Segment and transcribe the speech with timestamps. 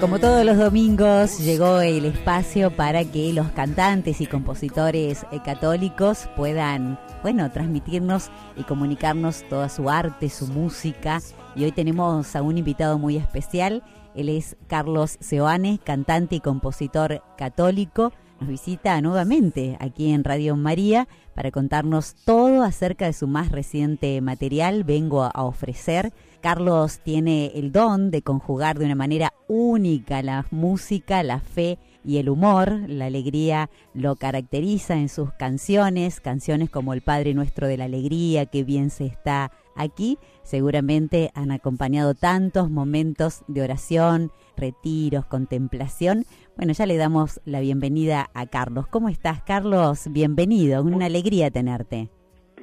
[0.00, 6.28] Como todos los domingos, llegó el espacio para que los cantantes y compositores eh, católicos
[6.36, 11.20] puedan, bueno, transmitirnos y comunicarnos toda su arte, su música.
[11.54, 13.82] Y hoy tenemos a un invitado muy especial.
[14.14, 18.12] Él es Carlos Seoane, cantante y compositor católico.
[18.38, 24.20] Nos visita nuevamente aquí en Radio María para contarnos todo acerca de su más reciente
[24.20, 26.12] material, Vengo a ofrecer
[26.46, 32.18] Carlos tiene el don de conjugar de una manera única la música, la fe y
[32.18, 32.82] el humor.
[32.86, 38.46] La alegría lo caracteriza en sus canciones, canciones como El Padre Nuestro de la Alegría,
[38.46, 40.18] que bien se está aquí.
[40.44, 46.26] Seguramente han acompañado tantos momentos de oración, retiros, contemplación.
[46.56, 48.86] Bueno, ya le damos la bienvenida a Carlos.
[48.86, 50.04] ¿Cómo estás, Carlos?
[50.12, 52.08] Bienvenido, una alegría tenerte.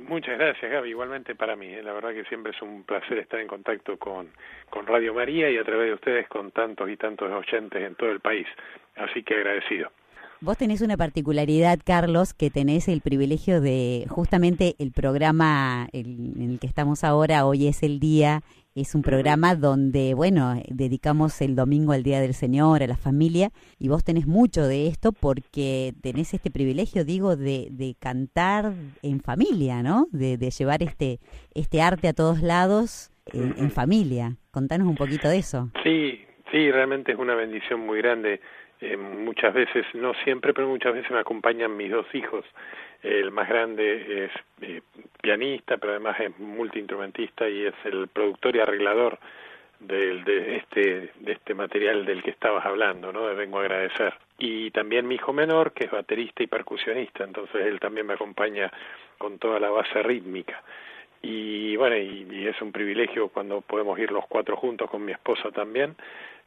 [0.07, 0.89] Muchas gracias, Gaby.
[0.89, 1.67] Igualmente para mí.
[1.67, 1.81] ¿eh?
[1.81, 4.29] La verdad que siempre es un placer estar en contacto con,
[4.69, 8.11] con Radio María y a través de ustedes con tantos y tantos oyentes en todo
[8.11, 8.47] el país.
[8.95, 9.91] Así que agradecido.
[10.41, 16.59] Vos tenés una particularidad, Carlos, que tenés el privilegio de justamente el programa en el
[16.59, 18.41] que estamos ahora, hoy es el día
[18.75, 23.51] es un programa donde, bueno, dedicamos el domingo al Día del Señor, a la familia,
[23.79, 29.19] y vos tenés mucho de esto porque tenés este privilegio, digo, de, de cantar en
[29.21, 30.07] familia, ¿no?
[30.11, 31.19] De, de, llevar este,
[31.53, 34.37] este arte a todos lados en, en, familia.
[34.51, 35.69] Contanos un poquito de eso.
[35.83, 36.19] Sí,
[36.51, 38.41] sí, realmente es una bendición muy grande.
[38.83, 42.45] Eh, muchas veces, no siempre, pero muchas veces me acompañan mis dos hijos
[43.03, 44.81] el más grande es eh,
[45.21, 49.19] pianista, pero además es multiinstrumentista y es el productor y arreglador
[49.79, 53.27] del, de este de este material del que estabas hablando, ¿no?
[53.27, 54.13] De Vengo a agradecer.
[54.39, 58.71] Y también mi hijo menor, que es baterista y percusionista, entonces él también me acompaña
[59.17, 60.63] con toda la base rítmica.
[61.21, 65.11] Y bueno, y, y es un privilegio cuando podemos ir los cuatro juntos con mi
[65.11, 65.95] esposa también,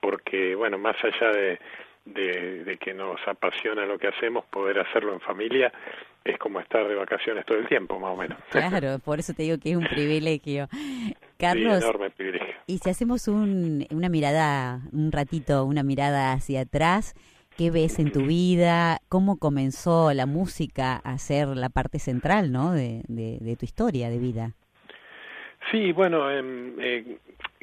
[0.01, 1.59] porque bueno, más allá de,
[2.07, 5.73] de, de, que nos apasiona lo que hacemos, poder hacerlo en familia
[6.25, 8.39] es como estar de vacaciones todo el tiempo, más o menos.
[8.51, 10.69] Claro, por eso te digo que es un privilegio.
[11.39, 12.55] Carlos, sí, enorme privilegio.
[12.67, 17.15] y si hacemos un, una mirada, un ratito, una mirada hacia atrás,
[17.57, 18.99] ¿qué ves en tu vida?
[19.09, 22.73] ¿Cómo comenzó la música a ser la parte central ¿no?
[22.73, 24.55] de, de, de tu historia de vida?
[25.71, 26.43] Sí, bueno, eh,
[26.79, 27.19] eh,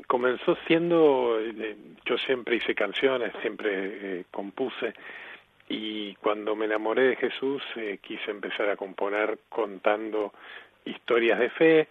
[0.08, 1.75] comenzó siendo, eh,
[2.06, 4.94] yo siempre hice canciones, siempre eh, compuse,
[5.69, 10.34] y cuando me enamoré de Jesús eh, quise empezar a componer contando
[10.86, 11.88] historias de fe,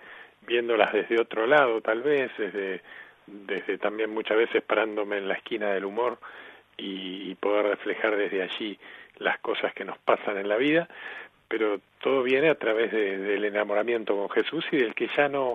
[0.46, 2.82] viéndolas desde otro lado tal vez, desde,
[3.26, 6.18] desde también muchas veces parándome en la esquina del humor
[6.76, 8.78] y, y poder reflejar desde allí
[9.18, 10.88] las cosas que nos pasan en la vida,
[11.48, 15.54] pero todo viene a través de, del enamoramiento con Jesús y del que ya no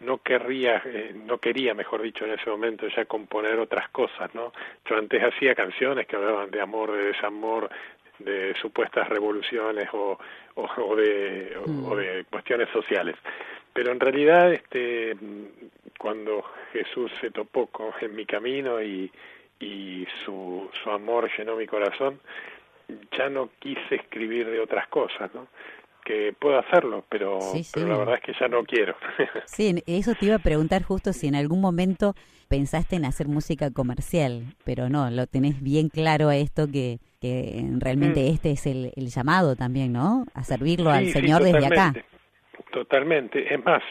[0.00, 4.52] no querría, eh, no quería, mejor dicho, en ese momento ya componer otras cosas, ¿no?
[4.88, 7.70] Yo antes hacía canciones que hablaban de amor, de desamor,
[8.18, 10.18] de supuestas revoluciones o,
[10.54, 11.84] o, o de, mm.
[11.84, 13.16] o, o, de cuestiones sociales.
[13.72, 15.16] Pero en realidad, este,
[15.98, 19.10] cuando Jesús se topó con, en mi camino y,
[19.60, 22.20] y su, su amor llenó mi corazón,
[23.16, 25.46] ya no quise escribir de otras cosas, ¿no?
[26.04, 27.72] Que puedo hacerlo, pero, sí, sí.
[27.74, 28.96] pero la verdad es que ya no quiero.
[29.46, 32.14] sí, eso te iba a preguntar justo si en algún momento
[32.48, 37.62] pensaste en hacer música comercial, pero no, lo tenés bien claro a esto que, que
[37.78, 38.32] realmente mm.
[38.32, 40.26] este es el, el, llamado también, ¿no?
[40.34, 41.94] A servirlo sí, al Señor desde acá.
[42.72, 43.52] Totalmente.
[43.52, 43.82] Es más,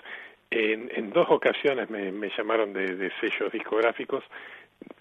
[0.52, 4.24] en, en dos ocasiones me, me llamaron de, de sellos discográficos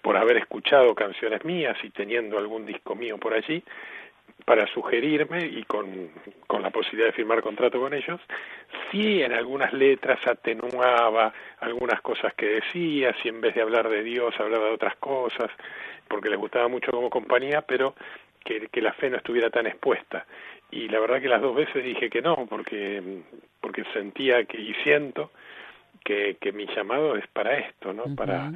[0.01, 3.63] por haber escuchado canciones mías y teniendo algún disco mío por allí
[4.49, 6.09] para sugerirme y con,
[6.47, 8.19] con la posibilidad de firmar contrato con ellos,
[8.89, 14.01] si en algunas letras atenuaba algunas cosas que decía, si en vez de hablar de
[14.01, 15.51] Dios hablaba de otras cosas,
[16.07, 17.93] porque les gustaba mucho como compañía, pero
[18.43, 20.25] que, que la fe no estuviera tan expuesta.
[20.71, 23.21] Y la verdad que las dos veces dije que no, porque,
[23.61, 25.29] porque sentía que, y siento
[26.03, 28.05] que, que mi llamado es para esto, ¿no?
[28.05, 28.15] Uh -huh.
[28.15, 28.51] Para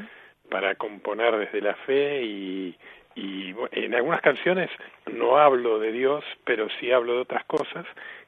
[0.50, 2.76] para componer desde la fe y,
[3.16, 4.70] y en algunas canciones
[5.12, 7.86] no hablo de Dios, pero sí hablo de otras cosas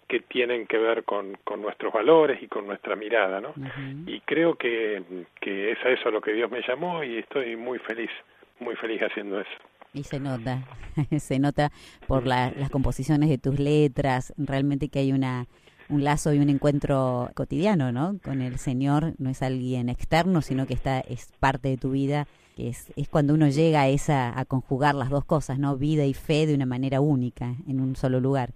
[0.08, 3.50] que tienen que ver con, con nuestros valores y con nuestra mirada, ¿no?
[3.50, 4.04] Uh -huh.
[4.08, 5.02] Y creo que,
[5.42, 8.12] que es a eso a lo que Dios me llamó y estoy muy feliz,
[8.60, 9.50] muy feliz haciendo eso.
[9.94, 10.60] Y se nota,
[11.20, 11.72] se nota
[12.08, 15.48] por las composiciones de tus letras, realmente que hay una
[15.88, 18.18] un lazo y un encuentro cotidiano, ¿no?
[18.24, 22.28] Con el Señor no es alguien externo, sino que está es parte de tu vida,
[22.56, 25.78] que es, es cuando uno llega a esa a conjugar las dos cosas, ¿no?
[25.78, 28.50] Vida y fe de una manera única en un solo lugar.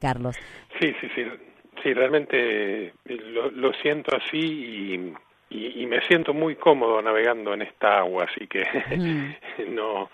[0.00, 0.36] Carlos.
[0.80, 1.24] Sí, sí, sí.
[1.82, 5.14] Sí, realmente lo, lo siento así y
[5.50, 8.62] y, me siento muy cómodo navegando en esta agua, así que
[9.68, 10.08] no,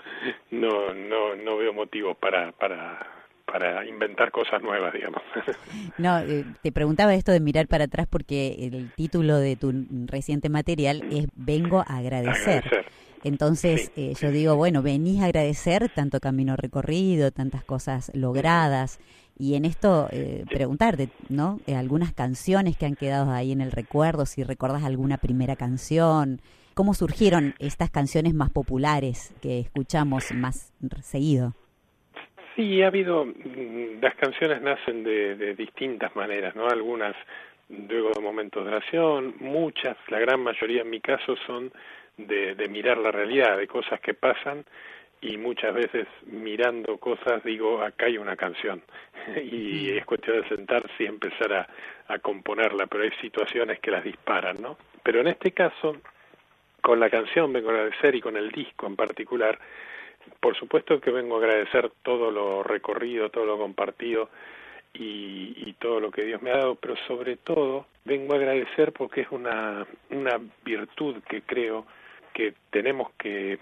[0.50, 3.06] no, no, no veo motivos para, para,
[3.44, 5.22] para inventar cosas nuevas, digamos.
[5.99, 9.72] No, eh, te preguntaba esto de mirar para atrás porque el título de tu
[10.06, 12.87] reciente material es Vengo a agradecer.
[13.26, 19.00] Entonces eh, yo digo, bueno, venís a agradecer tanto camino recorrido, tantas cosas logradas.
[19.37, 21.58] Y en esto eh, preguntarte, ¿no?
[21.67, 26.40] Eh, algunas canciones que han quedado ahí en el recuerdo, si recordás alguna primera canción,
[26.75, 30.72] ¿cómo surgieron estas canciones más populares que escuchamos más
[31.02, 31.52] seguido?
[32.55, 36.69] Sí, ha habido, mm, las canciones nacen de, de distintas maneras, ¿no?
[36.69, 37.17] Algunas
[37.69, 41.72] luego de momentos de oración, muchas, la gran mayoría en mi caso son
[42.16, 44.64] de, de mirar la realidad, de cosas que pasan
[45.20, 48.82] y muchas veces mirando cosas digo, acá hay una canción
[49.42, 51.68] y es cuestión de sentarse y empezar a,
[52.08, 54.76] a componerla, pero hay situaciones que las disparan, ¿no?
[55.02, 55.96] Pero en este caso,
[56.80, 59.58] con la canción vengo a agradecer y con el disco en particular,
[60.40, 64.28] por supuesto que vengo a agradecer todo lo recorrido, todo lo compartido
[64.92, 68.92] y, y, todo lo que Dios me ha dado, pero sobre todo vengo a agradecer
[68.92, 71.86] porque es una, una virtud que creo
[72.36, 73.58] que tenemos que,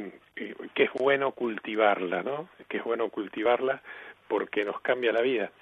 [0.74, 2.48] que es bueno cultivarla, ¿no?
[2.68, 3.80] Que es bueno cultivarla
[4.26, 5.52] porque nos cambia la vida.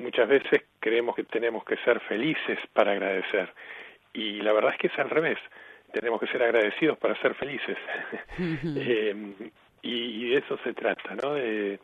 [0.00, 3.52] Muchas veces creemos que tenemos que ser felices para agradecer
[4.12, 5.38] y la verdad es que es al revés.
[5.92, 7.78] Tenemos que ser agradecidos para ser felices.
[8.38, 9.14] eh,
[9.82, 11.34] y, y, de eso se trata, ¿no?
[11.34, 11.78] De,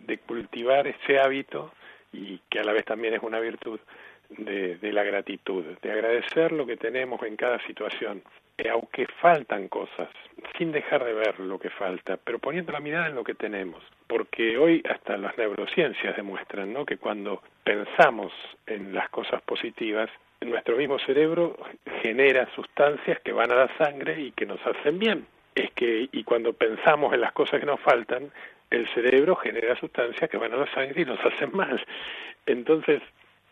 [0.00, 1.72] de cultivar ese hábito
[2.12, 3.80] y que a la vez también es una virtud
[4.28, 8.22] de, de la gratitud, de agradecer lo que tenemos en cada situación
[8.70, 10.08] aunque faltan cosas,
[10.56, 13.82] sin dejar de ver lo que falta, pero poniendo la mirada en lo que tenemos,
[14.06, 16.84] porque hoy hasta las neurociencias demuestran ¿no?
[16.84, 18.32] que cuando pensamos
[18.66, 20.10] en las cosas positivas,
[20.40, 21.56] nuestro mismo cerebro
[22.02, 25.26] genera sustancias que van a la sangre y que nos hacen bien.
[25.54, 28.30] Es que, y cuando pensamos en las cosas que nos faltan,
[28.70, 31.84] el cerebro genera sustancias que van a la sangre y nos hacen mal.
[32.46, 33.02] Entonces,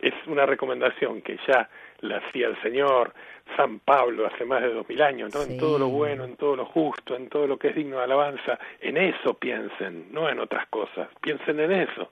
[0.01, 1.69] es una recomendación que ya
[2.01, 3.13] la hacía el Señor,
[3.57, 5.43] San Pablo hace más de dos mil años, ¿no?
[5.43, 8.05] En todo lo bueno, en todo lo justo, en todo lo que es digno de
[8.05, 12.11] alabanza, en eso piensen, no en otras cosas, piensen en eso.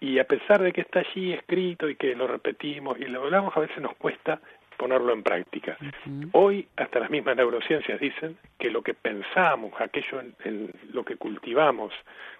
[0.00, 3.56] Y a pesar de que está allí escrito y que lo repetimos y lo hablamos,
[3.56, 4.40] a veces nos cuesta
[4.82, 5.78] ponerlo en práctica.
[6.32, 11.92] Hoy hasta las mismas neurociencias dicen que lo que pensamos, aquello en, lo que cultivamos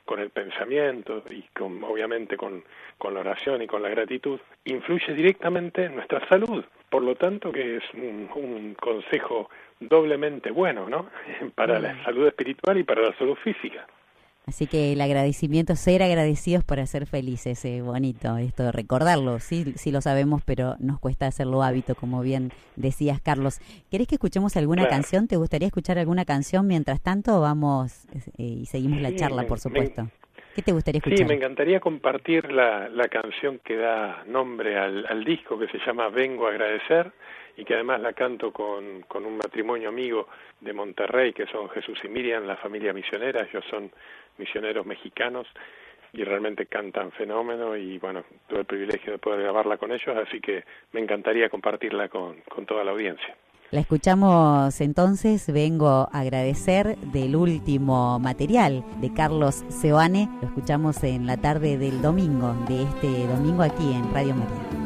[0.04, 2.64] con el pensamiento y con, obviamente con,
[2.98, 6.64] con la oración y con la gratitud, influye directamente en nuestra salud.
[6.90, 9.48] Por lo tanto, que es un, un consejo
[9.78, 11.10] doblemente bueno, ¿no?
[11.54, 13.86] Para la salud espiritual y para la salud física.
[14.44, 19.72] Así que el agradecimiento, ser agradecidos para ser felices, eh, bonito esto de recordarlo, sí,
[19.76, 23.61] sí lo sabemos, pero nos cuesta hacerlo hábito, como bien decías, Carlos.
[23.88, 25.28] ¿Querés que escuchemos alguna canción?
[25.28, 26.66] ¿Te gustaría escuchar alguna canción?
[26.66, 28.06] Mientras tanto, vamos
[28.37, 30.08] eh, y seguimos la charla, por supuesto.
[30.56, 31.18] ¿Qué te gustaría escuchar?
[31.18, 35.78] Sí, me encantaría compartir la, la canción que da nombre al, al disco, que se
[35.87, 37.12] llama Vengo a agradecer,
[37.56, 40.28] y que además la canto con, con un matrimonio amigo
[40.61, 43.90] de Monterrey, que son Jesús y Miriam, la familia misionera, ellos son
[44.38, 45.46] misioneros mexicanos
[46.12, 50.40] y realmente cantan fenómeno y bueno, tuve el privilegio de poder grabarla con ellos, así
[50.40, 53.34] que me encantaría compartirla con, con toda la audiencia.
[53.70, 61.26] La escuchamos entonces, vengo a agradecer del último material de Carlos Seoane, lo escuchamos en
[61.26, 64.82] la tarde del domingo, de este domingo aquí en Radio María.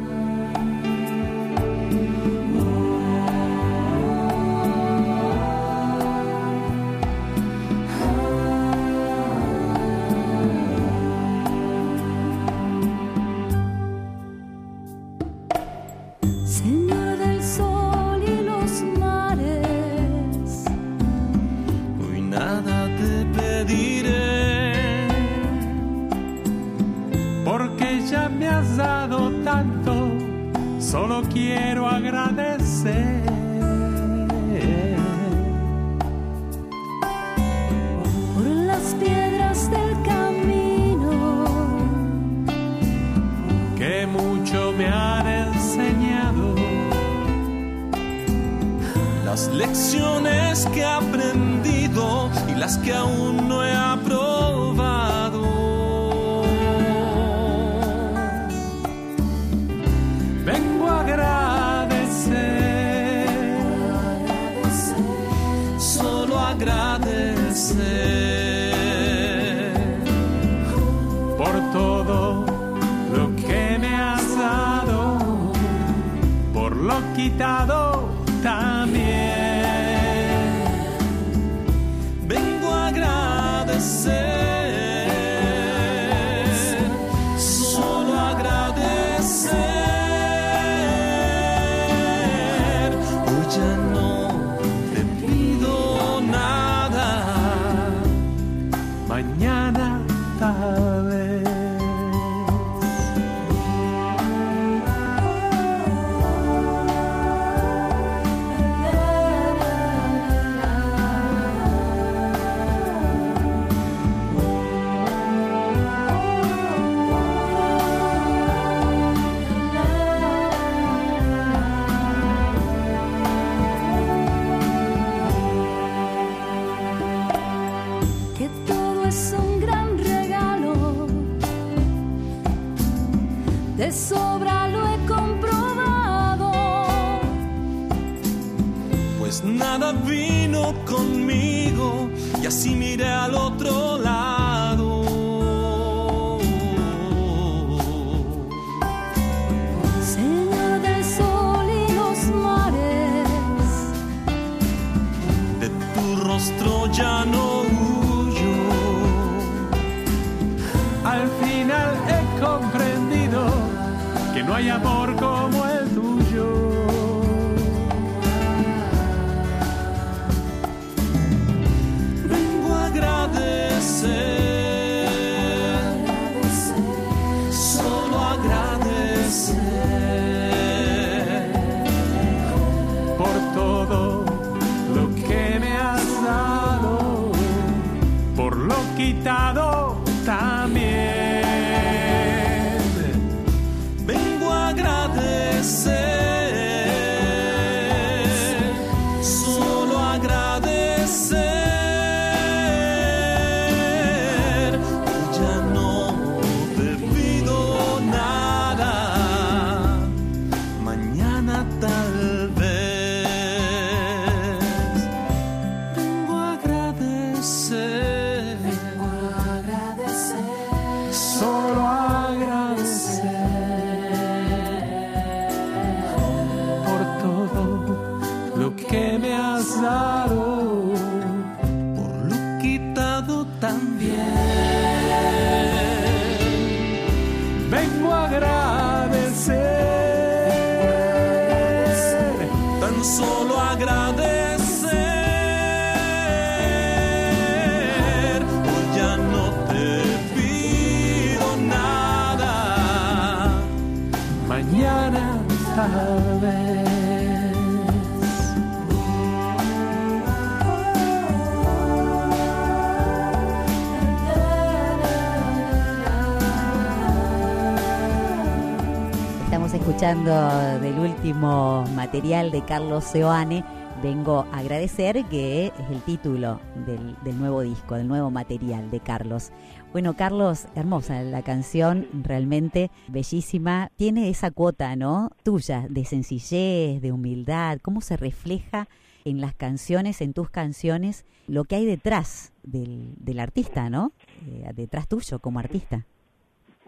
[270.07, 273.65] Escuchando del último material de Carlos Seoane,
[274.01, 279.01] vengo a agradecer que es el título del, del, nuevo disco, del nuevo material de
[279.01, 279.51] Carlos.
[279.91, 283.91] Bueno, Carlos, hermosa la canción, realmente bellísima.
[283.97, 285.31] Tiene esa cuota, ¿no?
[285.43, 288.87] Tuya, de sencillez, de humildad, cómo se refleja
[289.25, 294.13] en las canciones, en tus canciones, lo que hay detrás del, del artista, ¿no?
[294.45, 296.05] Eh, detrás tuyo como artista.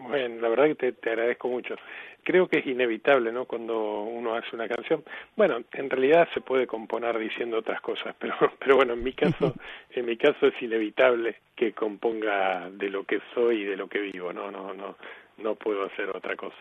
[0.00, 1.76] Bueno, la verdad que te, te agradezco mucho
[2.22, 3.44] creo que es inevitable, ¿no?
[3.44, 5.04] Cuando uno hace una canción.
[5.36, 9.54] Bueno, en realidad se puede componer diciendo otras cosas, pero, pero bueno, en mi caso,
[9.90, 14.00] en mi caso es inevitable que componga de lo que soy y de lo que
[14.00, 14.32] vivo.
[14.32, 14.96] No, no, no,
[15.38, 16.56] no puedo hacer otra cosa.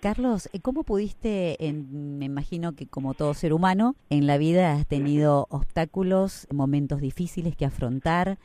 [0.00, 4.86] Carlos, eh, ¿cómo pudiste, me imagino que como todo ser humano, en la vida has
[4.86, 8.38] tenido obstáculos, momentos difíciles que afrontar?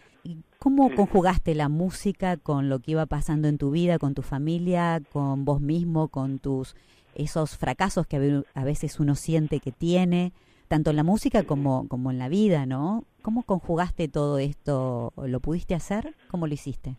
[0.64, 4.22] ¿Y ¿Cómo conjugaste la música con lo que iba pasando en tu vida, con tu
[4.22, 6.78] familia, con vos mismo, con tus
[7.16, 10.32] esos fracasos que a veces uno siente que tiene,
[10.70, 13.04] tanto en la música como, como en la vida, ¿no?
[13.22, 15.12] ¿Cómo conjugaste todo esto?
[15.18, 16.14] ¿Lo pudiste hacer?
[16.30, 16.96] ¿Cómo lo hiciste?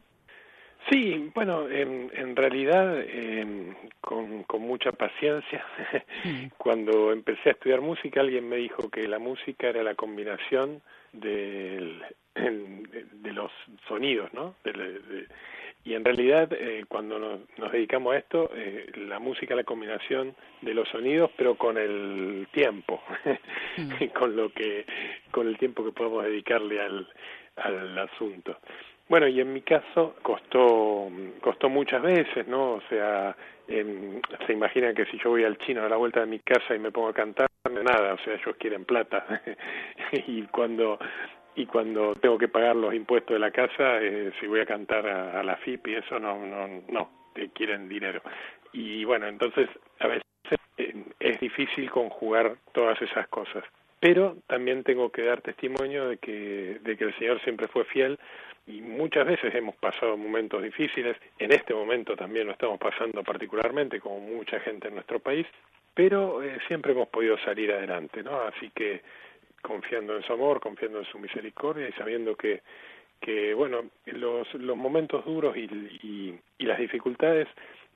[0.90, 5.64] Sí, bueno, en, en realidad em, con, con mucha paciencia.
[6.24, 6.48] Mm.
[6.58, 10.82] Cuando empecé a estudiar música, alguien me dijo que la música era la combinación
[11.14, 12.02] del,
[12.34, 13.50] de los
[13.88, 14.54] sonidos, ¿no?
[15.84, 19.64] y en realidad, eh, cuando nos, nos, dedicamos a esto, eh, la música es la
[19.64, 23.02] combinación de los sonidos, pero con el tiempo,
[23.76, 24.06] mm.
[24.18, 24.86] con lo que,
[25.30, 27.06] con el tiempo que podemos dedicarle al,
[27.56, 28.58] al asunto.
[29.08, 31.10] Bueno, y en mi caso costó,
[31.42, 32.72] costó muchas veces, ¿no?
[32.74, 33.36] O sea,
[33.66, 36.78] se imagina que si yo voy al chino a la vuelta de mi casa y
[36.78, 39.42] me pongo a cantar, nada, o sea, ellos quieren plata.
[40.26, 40.98] y cuando
[41.56, 45.06] y cuando tengo que pagar los impuestos de la casa, eh, si voy a cantar
[45.06, 48.22] a, la FIP y eso, no, no, no, te quieren dinero.
[48.72, 49.68] Y bueno, entonces
[50.00, 50.24] a veces
[50.78, 53.64] eh, es difícil conjugar todas esas cosas.
[54.00, 58.18] Pero también tengo que dar testimonio de que, de que el Señor siempre fue fiel
[58.66, 64.00] y muchas veces hemos pasado momentos difíciles, en este momento también lo estamos pasando particularmente,
[64.00, 65.46] como mucha gente en nuestro país,
[65.94, 68.40] pero eh, siempre hemos podido salir adelante, ¿no?
[68.42, 69.02] Así que
[69.64, 72.62] confiando en su amor, confiando en su misericordia y sabiendo que,
[73.20, 77.48] que bueno, los, los momentos duros y, y, y las dificultades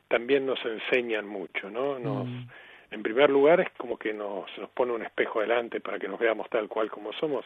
[0.08, 1.98] también nos enseñan mucho, ¿no?
[1.98, 2.48] Nos, mm.
[2.90, 6.18] En primer lugar es como que nos, nos pone un espejo delante para que nos
[6.18, 7.44] veamos tal cual como somos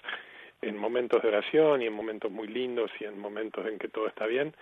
[0.61, 4.07] en momentos de oración y en momentos muy lindos y en momentos en que todo
[4.07, 4.55] está bien,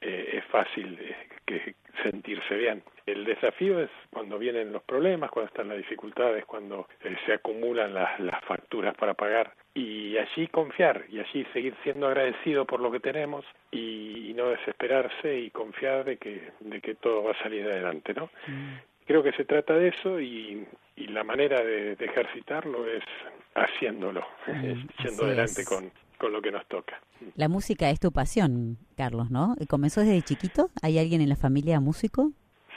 [0.00, 2.82] eh, es fácil eh, que sentirse bien.
[3.06, 7.94] El desafío es cuando vienen los problemas, cuando están las dificultades, cuando eh, se acumulan
[7.94, 12.90] las, las facturas para pagar y allí confiar y allí seguir siendo agradecido por lo
[12.90, 17.64] que tenemos y, no desesperarse y confiar de que, de que todo va a salir
[17.64, 18.26] adelante, ¿no?
[18.46, 18.74] Mm.
[19.06, 23.02] Creo que se trata de eso y, y la manera de, de, ejercitarlo es
[23.54, 27.00] haciéndolo, mm, yendo adelante con, con lo que nos toca.
[27.34, 29.54] La música es tu pasión, Carlos, ¿no?
[29.68, 30.68] ¿Comenzó desde chiquito?
[30.82, 32.32] ¿Hay alguien en la familia músico?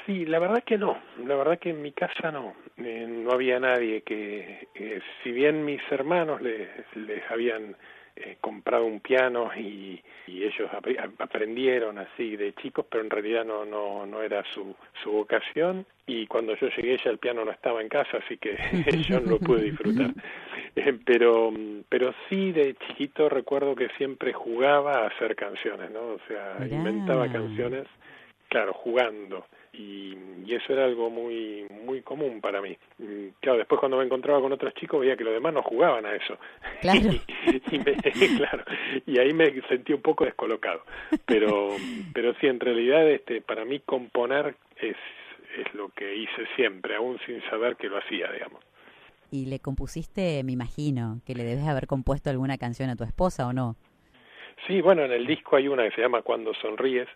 [0.05, 3.59] Sí, la verdad que no, la verdad que en mi casa no, eh, no había
[3.59, 7.75] nadie que, eh, si bien mis hermanos les, les habían
[8.19, 10.85] eh, comprado un piano y, y ellos ap
[11.19, 16.27] aprendieron así de chicos, pero en realidad no, no, no era su, su vocación y
[16.27, 18.57] cuando yo llegué ya el piano no estaba en casa, así que
[19.09, 20.13] yo no lo pude disfrutar.
[20.75, 21.51] Eh, pero,
[21.89, 25.99] pero sí de chiquito recuerdo que siempre jugaba a hacer canciones, ¿no?
[25.99, 26.75] O sea, Mirá.
[26.75, 27.87] inventaba canciones,
[28.49, 29.47] claro, jugando
[29.79, 32.77] y, y, eso era algo muy muy común para mí.
[33.39, 36.13] Claro, después cuando me encontraba con otros chicos veía que los demás no jugaban a
[36.13, 36.37] eso.
[36.81, 36.99] Claro.
[37.47, 37.93] y, y me,
[38.37, 38.65] claro,
[39.05, 40.83] y ahí me sentí un poco descolocado.
[41.25, 41.69] Pero
[42.13, 44.97] pero sí, en realidad este para mí componer es
[45.57, 48.61] es lo que hice siempre, aún sin saber que lo hacía, digamos.
[49.31, 53.47] Y le compusiste, me imagino, que le debes haber compuesto alguna canción a tu esposa
[53.47, 53.75] o no.
[54.67, 57.07] Sí, bueno, en el disco hay una que se llama Cuando sonríes,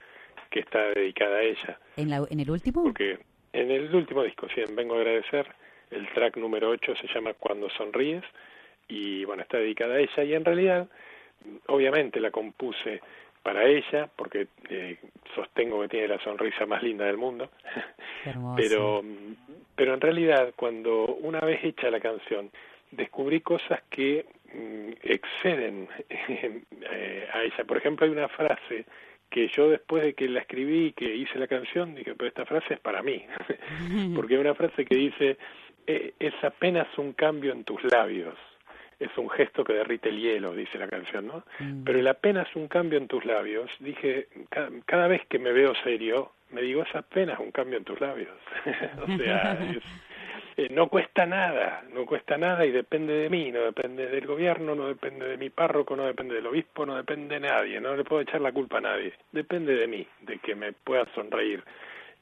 [0.54, 1.80] que está dedicada a ella.
[1.98, 2.84] ¿En, la, en el último?
[2.84, 3.18] Porque
[3.52, 5.48] en el último disco, sí, Vengo a agradecer,
[5.90, 8.24] el track número 8 se llama Cuando sonríes
[8.88, 10.88] y bueno, está dedicada a ella y en realidad,
[11.68, 13.02] obviamente la compuse
[13.42, 14.98] para ella, porque eh,
[15.34, 17.50] sostengo que tiene la sonrisa más linda del mundo,
[18.56, 19.04] pero,
[19.76, 22.52] pero en realidad cuando una vez hecha la canción,
[22.92, 27.64] descubrí cosas que mm, exceden eh, a ella.
[27.66, 28.86] Por ejemplo, hay una frase
[29.34, 32.46] que yo después de que la escribí y que hice la canción, dije, pero esta
[32.46, 33.26] frase es para mí,
[34.16, 35.38] porque hay una frase que dice,
[35.88, 38.36] eh, es apenas un cambio en tus labios,
[39.00, 41.44] es un gesto que derrite el hielo, dice la canción, ¿no?
[41.60, 41.84] Mm.
[41.84, 45.74] Pero el apenas un cambio en tus labios, dije, cada, cada, vez que me veo
[45.84, 48.38] serio, me digo, es apenas un cambio en tus labios.
[49.02, 49.84] o sea, es,
[50.56, 54.76] eh, no cuesta nada, no cuesta nada y depende de mí, no depende del gobierno,
[54.76, 58.04] no depende de mi párroco, no depende del obispo, no depende de nadie, no le
[58.04, 61.64] puedo echar la culpa a nadie, depende de mí, de que me pueda sonreír,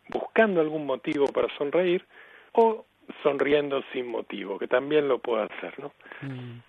[0.09, 2.05] buscando algún motivo para sonreír
[2.53, 2.85] o
[3.23, 5.91] sonriendo sin motivo, que también lo puedo hacer, ¿no?
[6.21, 6.61] Mm.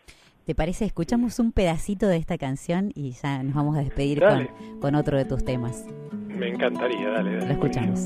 [0.46, 0.84] ¿Te parece?
[0.84, 4.48] Escuchamos un pedacito de esta canción y ya nos vamos a despedir con,
[4.80, 5.86] con, otro de tus temas.
[6.26, 7.36] Me encantaría, dale.
[7.36, 8.04] dale lo escuchamos.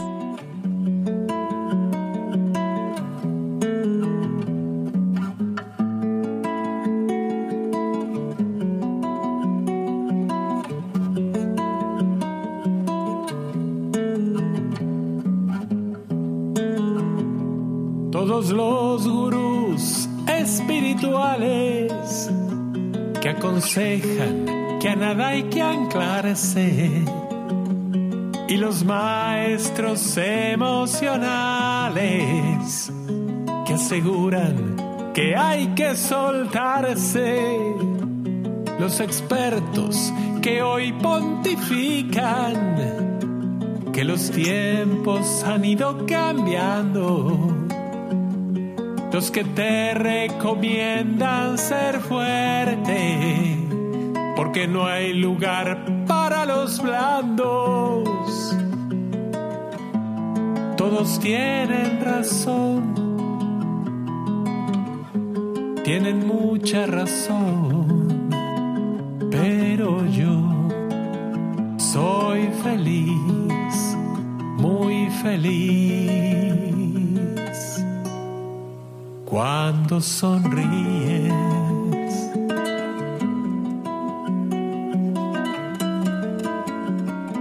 [18.19, 21.93] Todos los gurús espirituales
[23.21, 27.05] que aconsejan que a nada hay que anclarse.
[28.49, 30.91] Y los maestros emocionales
[33.67, 37.59] que aseguran que hay que soltarse,
[38.81, 42.57] los expertos que hoy pontifican
[43.93, 47.56] que los tiempos han ido cambiando,
[49.17, 53.67] los que te recomiendan ser fuerte,
[54.37, 58.55] porque no hay lugar para los blandos.
[60.77, 62.93] Todos tienen razón,
[65.83, 68.29] tienen mucha razón,
[69.31, 70.43] pero yo
[71.79, 73.97] soy feliz,
[74.59, 76.66] muy feliz
[79.37, 81.31] cuando sonríes.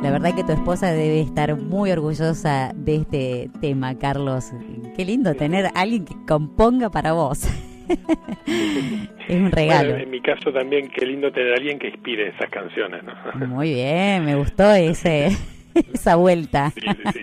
[0.03, 4.51] La verdad que tu esposa debe estar muy orgullosa de este tema, Carlos.
[4.97, 7.47] Qué lindo tener a alguien que componga para vos.
[8.45, 9.91] es un regalo.
[9.91, 13.47] Bueno, en mi caso también, qué lindo tener a alguien que inspire esas canciones, ¿no?
[13.47, 15.29] Muy bien, me gustó ese
[15.93, 16.71] esa vuelta.
[16.71, 17.19] Sí, sí,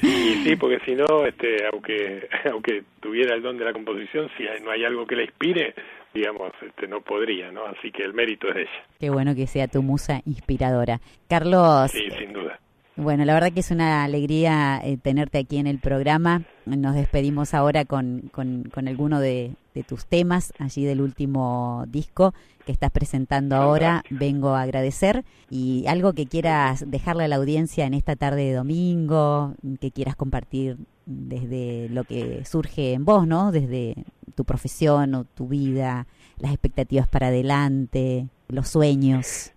[0.00, 0.06] sí.
[0.06, 4.46] Y sí, porque si no, este, aunque aunque tuviera el don de la composición, si
[4.46, 5.74] hay- no hay algo que la inspire,
[6.14, 7.64] digamos, este, no podría, ¿no?
[7.66, 8.70] Así que el mérito es de ella.
[9.00, 11.00] Qué bueno que sea tu musa inspiradora.
[11.28, 12.58] Carlos, Sí, sin duda.
[12.96, 16.42] bueno, la verdad que es una alegría eh, tenerte aquí en el programa.
[16.64, 22.34] Nos despedimos ahora con, con, con alguno de, de tus temas allí del último disco
[22.64, 24.04] que estás presentando ahora.
[24.10, 28.52] Vengo a agradecer y algo que quieras dejarle a la audiencia en esta tarde de
[28.54, 33.52] domingo, que quieras compartir desde lo que surge en vos, ¿no?
[33.52, 33.96] Desde
[34.34, 36.06] tu profesión o tu vida,
[36.38, 39.51] las expectativas para adelante, los sueños.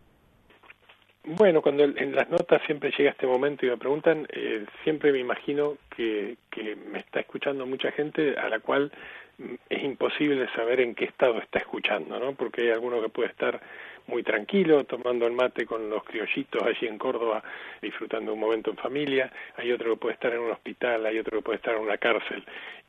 [1.27, 5.11] Bueno, cuando el- en las notas siempre llega este momento y me preguntan, eh, siempre
[5.11, 8.91] me imagino que, que me está escuchando mucha gente a la cual
[9.39, 12.33] mm, es imposible saber en qué estado está escuchando, ¿no?
[12.35, 13.59] Porque hay alguno que puede estar
[14.07, 17.43] muy tranquilo, tomando el mate con los criollitos allí en Córdoba,
[17.81, 21.37] disfrutando un momento en familia, hay otro que puede estar en un hospital, hay otro
[21.39, 22.45] que puede estar en una cárcel,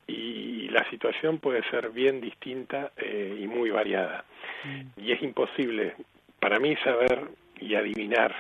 [0.07, 4.25] y la situación puede ser bien distinta eh, y muy variada.
[4.99, 5.95] Y es imposible
[6.39, 7.23] para mí saber
[7.61, 8.35] y adivinar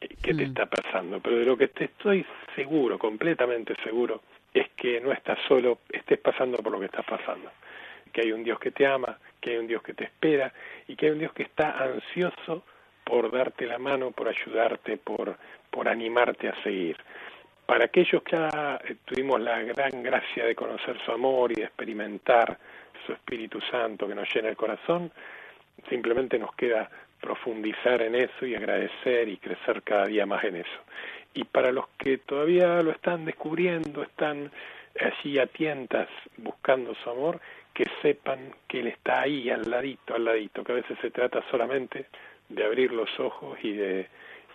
[0.00, 0.48] qué te Mm.
[0.48, 2.24] está pasando, pero de lo que te estoy
[2.54, 4.22] seguro, completamente seguro,
[4.52, 7.50] es que no estás solo, estés pasando por lo que estás pasando,
[8.12, 10.52] que hay un Dios que te ama, que hay un Dios que te espera
[10.86, 12.64] y que hay un Dios que está ansioso
[13.04, 15.36] por darte la mano, por ayudarte, por,
[15.70, 16.96] por animarte a seguir.
[17.66, 21.64] Para aquellos que ya eh, tuvimos la gran gracia de conocer su amor y de
[21.64, 22.58] experimentar
[23.04, 25.10] su Espíritu Santo que nos llena el corazón,
[25.88, 26.88] simplemente nos queda
[27.24, 30.80] profundizar en eso y agradecer y crecer cada día más en eso.
[31.32, 34.52] Y para los que todavía lo están descubriendo, están
[35.00, 37.40] allí a tientas buscando su amor,
[37.72, 41.42] que sepan que Él está ahí, al ladito, al ladito, que a veces se trata
[41.50, 42.06] solamente
[42.50, 44.06] de abrir los ojos y de,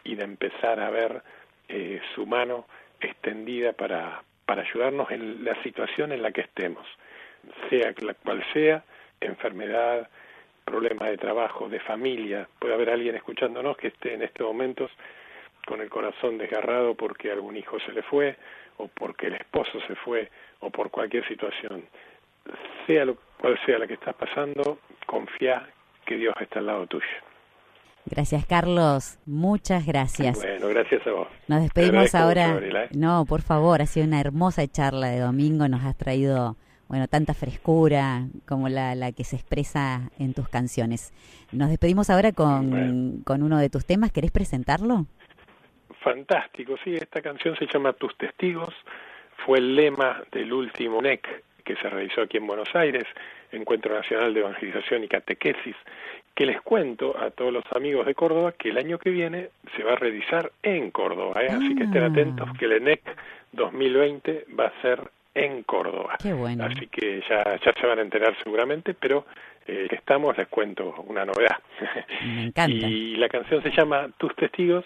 [0.03, 1.23] y de empezar a ver
[1.69, 2.67] eh, su mano
[3.01, 6.85] extendida para, para ayudarnos en la situación en la que estemos,
[7.69, 8.83] sea la cual sea,
[9.19, 10.07] enfermedad,
[10.69, 14.91] problema de trabajo, de familia, puede haber alguien escuchándonos que esté en estos momentos
[15.65, 18.37] con el corazón desgarrado porque algún hijo se le fue,
[18.77, 20.29] o porque el esposo se fue,
[20.59, 21.83] o por cualquier situación.
[22.85, 25.67] Sea lo cual sea la que estás pasando, confía
[26.05, 27.05] que Dios está al lado tuyo.
[28.05, 29.19] Gracias, Carlos.
[29.25, 30.37] Muchas gracias.
[30.37, 31.27] Bueno, gracias a vos.
[31.47, 32.47] Nos despedimos ahora.
[32.47, 32.89] mucho, Gabriela, ¿eh?
[32.95, 35.67] No, por favor, ha sido una hermosa charla de domingo.
[35.67, 36.55] Nos has traído,
[36.89, 41.13] bueno, tanta frescura como la, la que se expresa en tus canciones.
[41.53, 43.23] Nos despedimos ahora con, Bueno.
[43.23, 44.11] con uno de tus temas.
[44.11, 45.05] ¿Querés presentarlo?
[46.01, 48.73] Fantástico, sí, esta canción se llama Tus Testigos,
[49.45, 53.03] fue el lema del último NEC que se realizó aquí en Buenos Aires,
[53.51, 55.75] Encuentro Nacional de Evangelización y Catequesis,
[56.35, 59.83] que les cuento a todos los amigos de Córdoba que el año que viene se
[59.83, 61.49] va a realizar en Córdoba, ¿eh?
[61.51, 62.07] así que estén Ah.
[62.07, 63.01] atentos que el ENEC
[63.51, 66.17] 2020 va a ser en Córdoba.
[66.21, 66.65] Qué bueno.
[66.65, 69.25] Así que ya, ya se van a enterar seguramente, pero
[69.67, 71.57] eh, estamos, les cuento una novedad.
[72.25, 72.87] Me encanta.
[72.87, 74.85] Y la canción se llama Tus Testigos,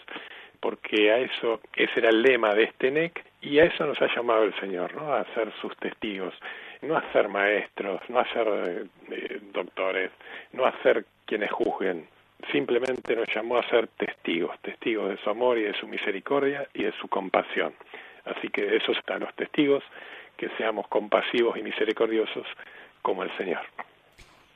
[0.59, 4.07] porque a eso, ese era el lema de este NEC, y a eso nos ha
[4.15, 5.13] llamado el Señor, ¿no?
[5.13, 6.33] A ser sus testigos,
[6.81, 10.11] no a ser maestros, no a ser eh, doctores,
[10.53, 12.07] no a ser quienes juzguen,
[12.51, 16.83] simplemente nos llamó a ser testigos, testigos de su amor y de su misericordia y
[16.83, 17.73] de su compasión.
[18.25, 19.83] Así que de eso están los testigos,
[20.37, 22.45] que seamos compasivos y misericordiosos
[23.01, 23.61] como el Señor.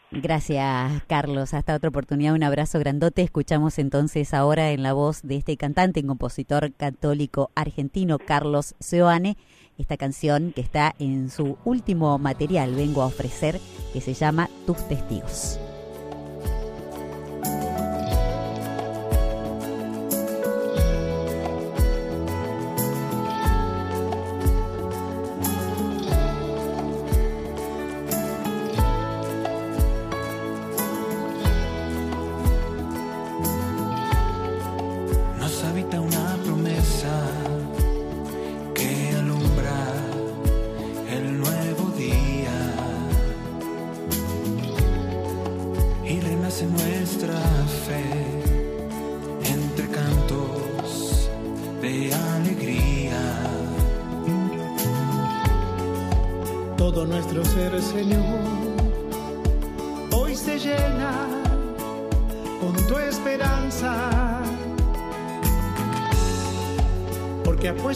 [0.09, 1.53] Gracias, Carlos.
[1.53, 2.33] Hasta otra oportunidad.
[2.33, 3.23] Un abrazo grandote.
[3.23, 9.35] Escuchamos entonces ahora en la voz de este cantante y compositor católico argentino, Carlos Seoane,
[9.77, 13.55] esta canción que está en su último material, vengo a ofrecer,
[13.93, 15.59] que se llama Tus Testigos.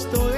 [0.01, 0.30] estoy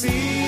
[0.00, 0.39] see.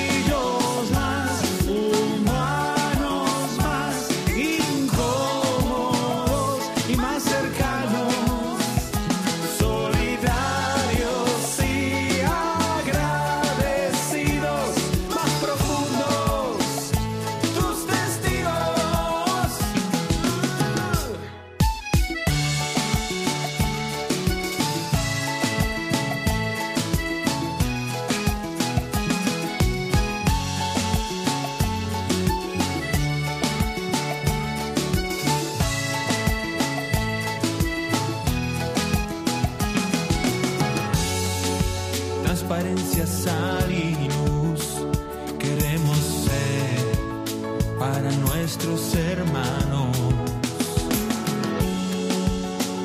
[48.53, 49.97] nuestros hermanos.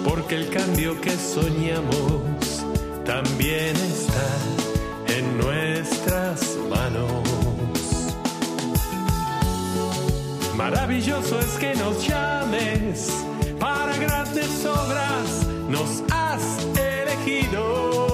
[0.05, 2.63] Porque el cambio que soñamos
[3.05, 7.23] también está en nuestras manos.
[10.55, 13.11] Maravilloso es que nos llames
[13.59, 18.06] para grandes obras, nos has elegido.